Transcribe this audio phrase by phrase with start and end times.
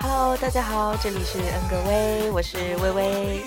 [0.00, 3.44] Hello，大家好，这里是恩格威，我是微微。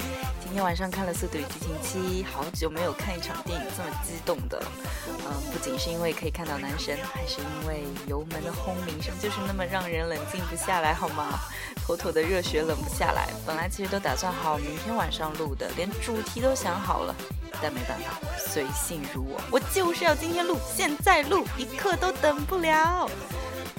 [0.52, 4.61] 今天晚上看了《速度与激情七》，好久没有看一场电影这么激动的。
[5.07, 11.39] 嗯，不仅是因为可以看到男神，还是因为油门的轰鸣声就是那么让人冷静不下来，好吗？
[11.88, 13.29] 妥妥的热血冷不下来。
[13.45, 17.15] 本来其实都打算好明天晚上录的，连主题都想好了，
[17.62, 23.09] 但没办法，随性如我，我就是要今天录，现在录，一刻都等不了。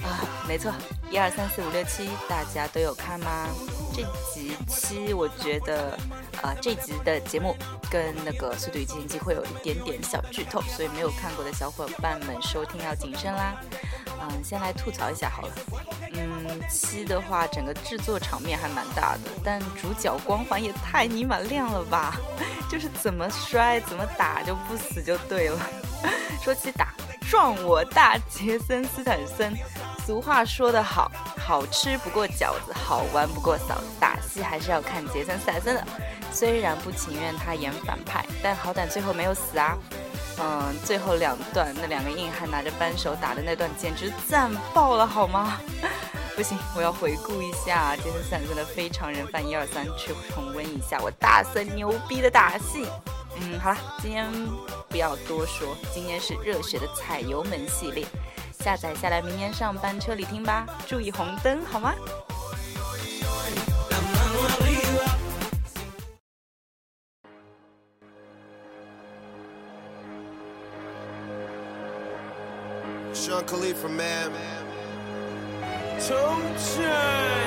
[0.01, 0.73] 啊，没错，
[1.11, 3.47] 一二三四五六七，大家都有看吗？
[3.93, 4.01] 这
[4.33, 5.97] 集七，我觉得，
[6.41, 7.55] 啊，这集的节目
[7.91, 13.55] 跟那个《速度与激情七》会有一点点小剧透，所以没有看过的小伙伴们收听要谨慎啦。
[14.19, 15.53] 嗯，先来吐槽一下好了。
[16.13, 22.17] 嗯，七的话，整个制作场面还蛮大的，但主角光环也太尼玛亮了吧！
[22.67, 25.59] 就是怎么摔怎么打就不死就对了。
[26.41, 26.93] 说起打
[27.29, 29.55] 撞我大杰森斯坦森。
[30.05, 31.09] 俗话说得好，
[31.45, 33.85] 好吃不过饺子，好玩不过嫂子。
[33.99, 35.85] 打戏还是要看杰森·斯坦森的，
[36.31, 39.77] 虽然不情愿他演反派，但好歹最后没有死啊。
[40.39, 45.59] 嗯，最后两段那两个硬汉拿着扳手打的那段，简直赞爆了，好吗？
[46.35, 52.87] 不行，我要回顾一下杰森·斯坦森的《非常人贩》一二三，去重温一下我大森牛逼的打戏。
[53.39, 54.27] 嗯，好了，今天
[54.89, 58.05] 不要多说，今天是热血的踩油门系列。
[58.63, 60.65] 下载下来，明天上班车里听吧。
[60.87, 61.93] 注意红灯，好吗
[73.13, 74.31] ？Sean Khalifa, man.
[75.99, 76.15] Two
[76.57, 77.43] chains.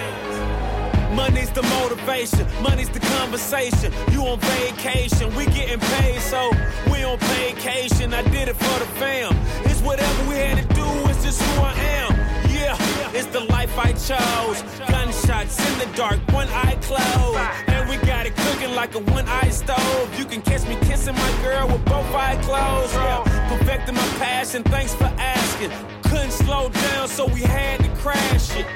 [1.14, 3.90] Money's the motivation, money's the conversation.
[4.12, 6.50] You on vacation, we getting paid, so
[6.92, 8.12] we on vacation.
[8.12, 9.34] I did it for the fam.
[9.64, 12.12] It's whatever we had to do, it's just who I am.
[12.54, 12.76] Yeah,
[13.12, 14.58] it's the life I chose.
[14.86, 17.40] Gunshots in the dark, one eye closed.
[17.66, 20.06] And we got it cooking like a one eye stove.
[20.16, 22.94] You can catch me kissing my girl with both eyes closed.
[22.94, 25.72] Yeah, perfecting my passion, thanks for asking.
[26.02, 28.66] Couldn't slow down, so we had to crash it.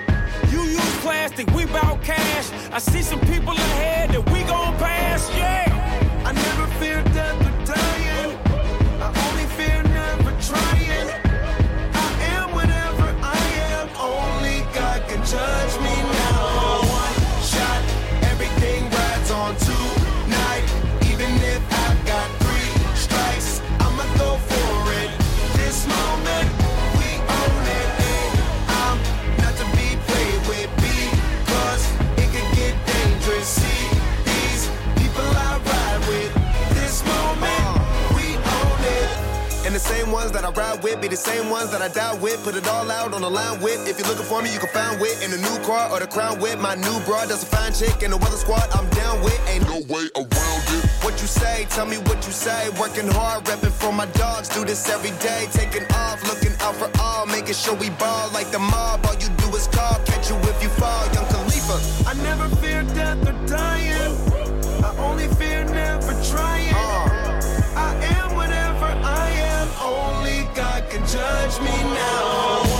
[0.51, 2.51] You use plastic, we bout cash.
[2.73, 5.71] I see some people ahead that we gon' pass, yeah.
[6.27, 7.01] I never fear
[40.11, 42.43] same ones that I ride with be the same ones that I die with.
[42.43, 43.87] Put it all out on the line with.
[43.89, 46.09] If you're looking for me, you can find wit in the new car or the
[46.09, 46.59] crown with.
[46.59, 48.03] My new broad, that's a fine chick.
[48.03, 49.39] And the weather squad, I'm down with.
[49.47, 50.83] Ain't no way around it.
[51.07, 52.71] What you say, tell me what you say.
[52.81, 54.49] Working hard, repping for my dogs.
[54.49, 55.47] Do this every day.
[55.53, 57.27] Taking off, looking out for all.
[57.27, 59.07] Making sure we ball like the mob.
[59.07, 59.95] All you do is call.
[60.11, 61.07] Catch you if you fall.
[61.15, 61.77] Young Khalifa.
[62.11, 64.11] I never fear death or dying.
[64.83, 66.75] I only fear never trying.
[66.75, 67.30] I
[70.55, 72.80] God can judge me now.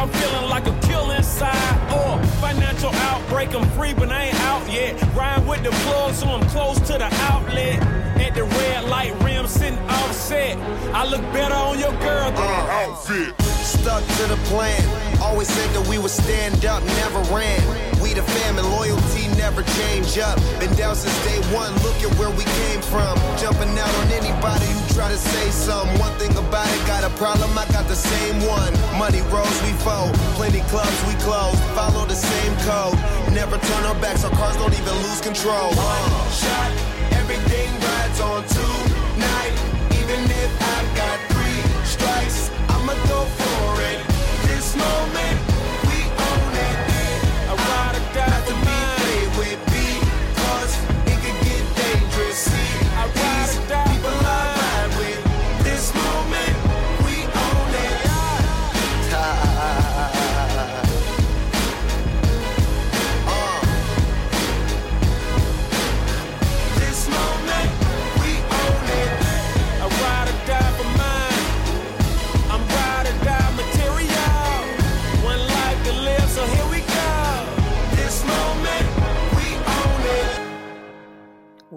[0.00, 1.92] I'm feeling like a kill inside.
[1.92, 4.98] Or financial outbreak, I'm free, but I ain't out yet.
[5.14, 7.78] Ride with the plug, so I'm close to the outlet.
[8.18, 10.56] At the red light rim, sitting offset.
[10.94, 13.39] I look better on your girl than Uh, outfit.
[13.80, 14.76] Stuck to the plan.
[15.24, 17.64] Always said that we would stand up, never ran.
[18.04, 20.36] We the fam and loyalty never change up.
[20.60, 23.16] Been down since day one, look at where we came from.
[23.40, 25.96] Jumping out on anybody who try to say something.
[25.96, 28.68] One thing about it, got a problem, I got the same one.
[29.00, 30.12] Money rolls, we fold.
[30.36, 31.56] Plenty clubs, we close.
[31.72, 33.00] Follow the same code.
[33.32, 35.72] Never turn our backs, our cars don't even lose control.
[35.72, 35.88] Uh.
[35.88, 36.68] One shot,
[37.16, 39.56] everything rides on tonight.
[39.96, 40.79] Even if I've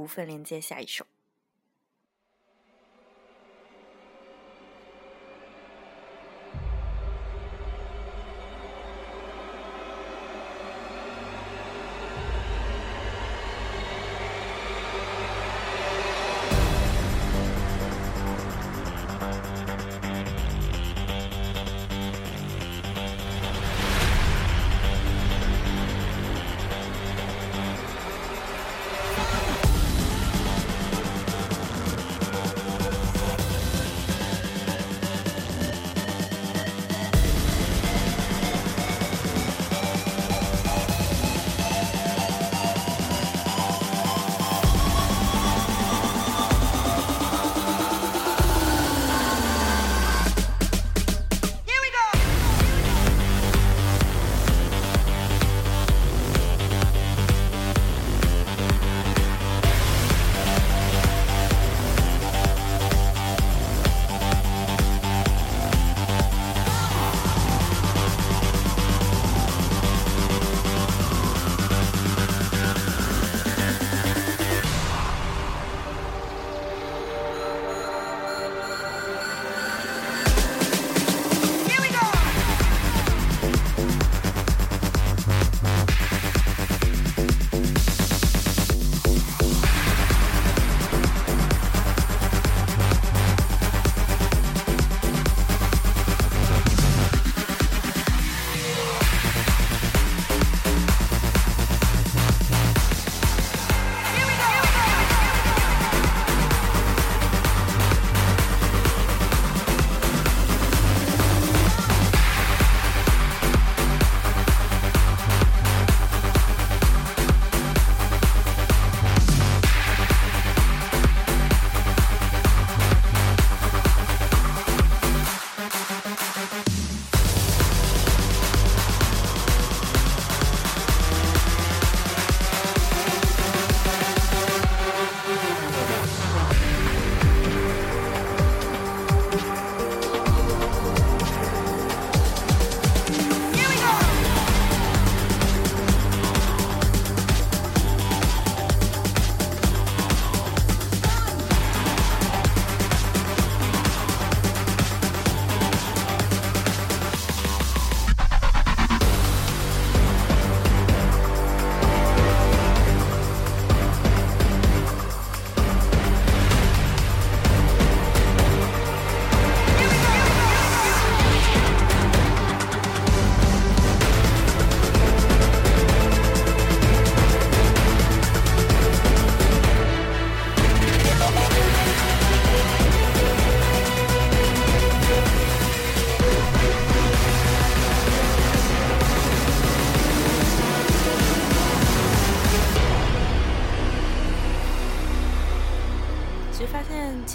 [0.03, 1.05] 无缝连接下一首。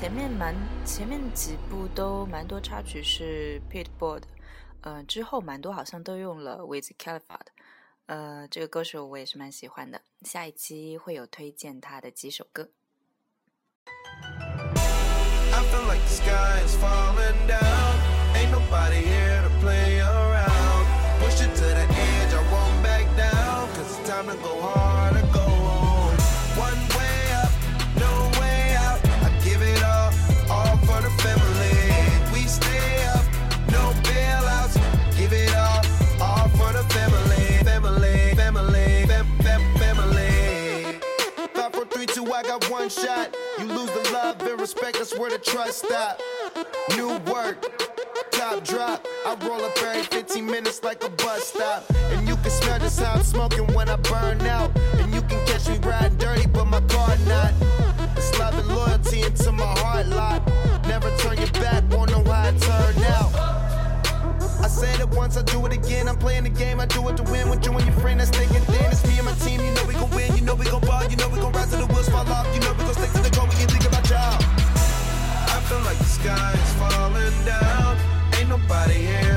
[0.08, 0.54] 前面蛮
[0.86, 4.26] 前面几部都蛮多插曲是 Pitbull 的，
[4.80, 7.52] 呃，之后蛮多好像都用了 Wiz Khalifa 的，
[8.06, 12.70] 呃，这个歌手我也是蛮喜欢的，下一期会有推荐他的几首歌。
[15.52, 16.16] I feel like the
[42.88, 43.37] I shot.
[43.59, 46.18] You lose the love and respect, that's where the trust stop.
[46.97, 47.61] New work,
[48.30, 49.07] top drop.
[49.26, 51.85] I roll up every 15 minutes like a bus stop.
[52.12, 54.75] And you can smell just how I'm smoking when I burn out.
[54.95, 57.52] And you can catch me riding dirty, but my car not.
[58.16, 60.47] It's love and loyalty into my heart lot.
[60.87, 63.57] Never turn your back, won't know how it turned out.
[64.68, 66.08] I said it once, I do it again.
[66.08, 67.48] I'm playing the game, I do it to win.
[67.48, 68.92] With you and your friend that's thinking thin.
[68.92, 70.37] It's me and my team, you know we gon' win.
[70.37, 72.46] You know we gon' ball, you know we gon' rise to the wheels fall off.
[72.54, 74.37] You know we gon' stick to the goal, we can think about y'all.
[75.56, 77.96] I feel like the sky is falling down.
[78.37, 79.27] Ain't nobody here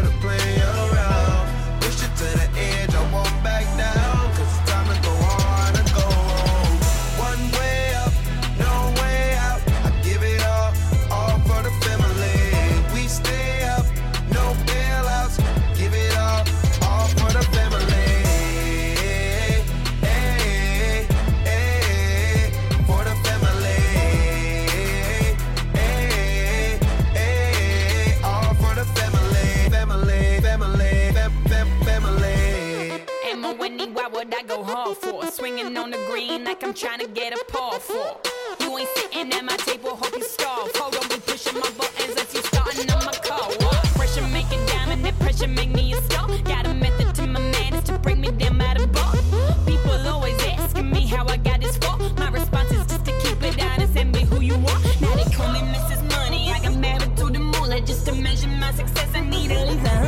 [59.62, 60.01] I need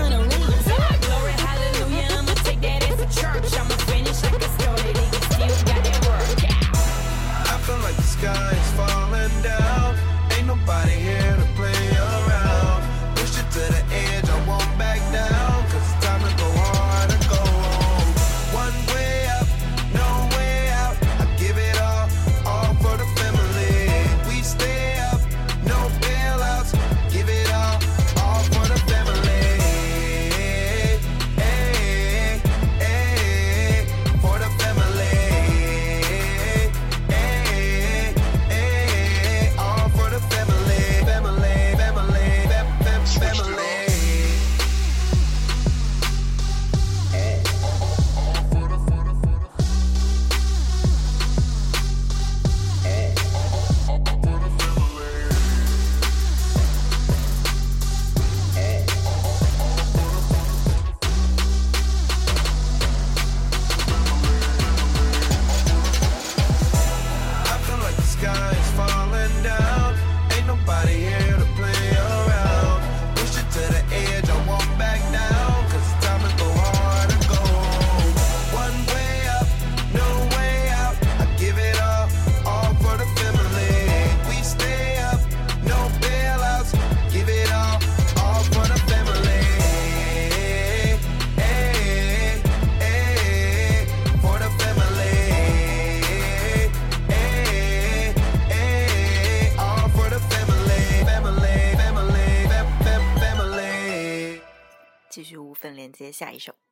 [106.14, 106.63] 下一首。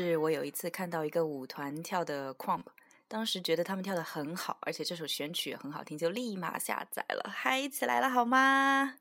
[0.00, 2.64] 是我有一次看到一个舞团跳的 Crump，
[3.06, 8.94] 当时觉得他们跳的很好，而且这首选曲也很好听，就立马下载了，嗨起来了好吗？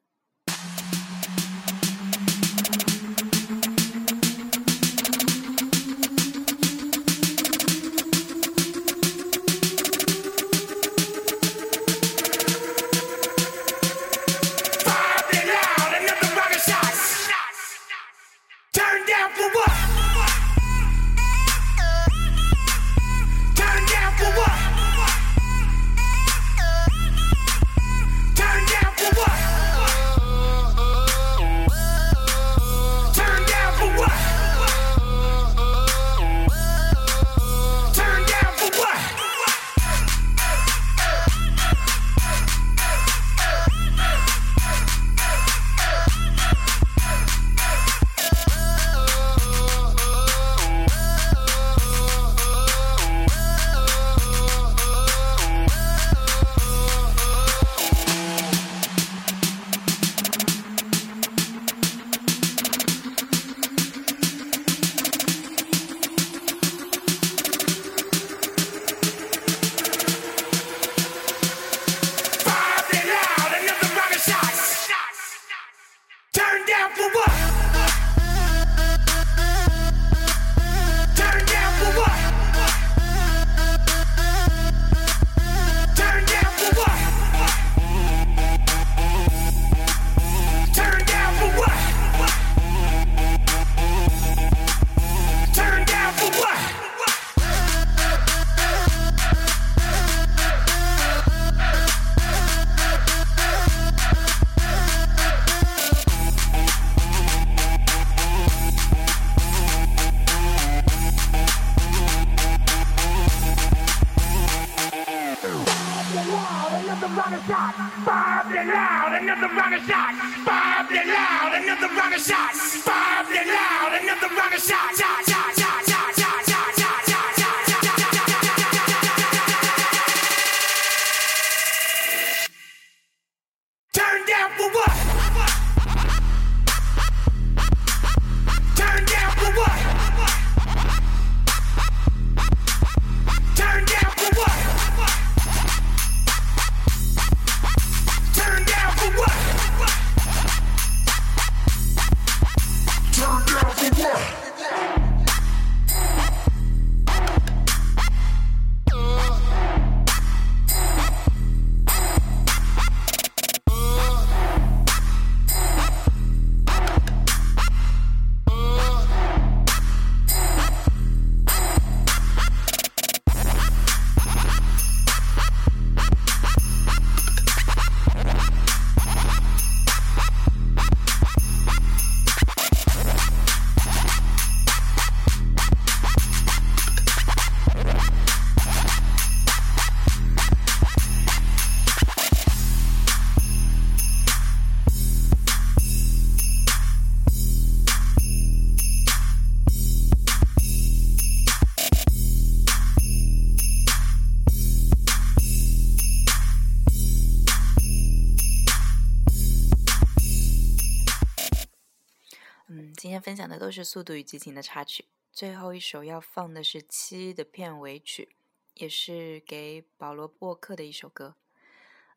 [213.30, 218.36] 分享的都是《速度与激情》的插曲，最后一首要放的是七的片尾曲，
[218.74, 221.36] 也是给保罗·沃克的一首歌。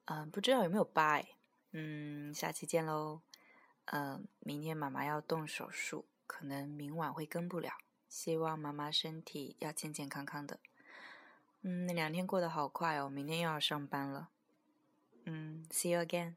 [0.07, 1.29] 嗯，不知道有没有八哎。
[1.72, 3.20] 嗯，下期见喽。
[3.85, 7.75] 嗯，明天妈妈要动手术，可能明晚会跟不了，
[8.09, 10.61] 希望妈妈身体要健健康康的。
[11.61, 14.31] 嗯，那两天过得好快哦，明天又要上班了。
[15.27, 16.37] 嗯，See you again。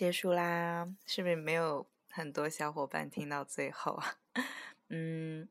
[0.00, 4.16] 结束啦，是不是没有很多小伙伴听到最后啊？
[4.88, 5.46] 嗯，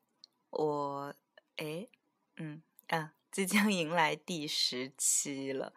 [0.49, 1.13] 我
[1.57, 1.87] 诶，
[2.37, 5.71] 嗯啊，即将迎来第十期了，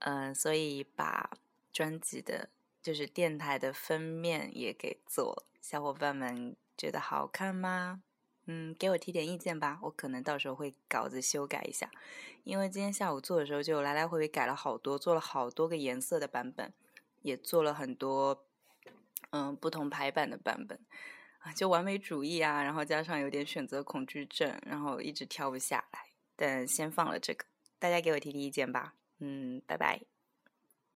[0.00, 1.30] 嗯、所以把
[1.72, 2.48] 专辑的，
[2.82, 5.44] 就是电台的封面也给做。
[5.60, 8.02] 小伙伴们觉得好看吗？
[8.46, 11.88] 嗯，给我提点意见吧，我可能到时候会稿子修改一下，
[12.42, 16.72] 因为今天下午做的时候就来来回回改了好多，做了好多个颜色的版本。
[17.28, 18.46] 也做了很多
[19.30, 20.78] 嗯不同排版的版本
[21.38, 26.00] 啊，就完美主义啊，然后加上有点选择恐惧症，然后一直挑不下来。
[26.34, 27.44] 但先放了这个，
[27.78, 28.94] 大家给我提提意见吧。
[29.20, 30.17] 嗯，拜拜。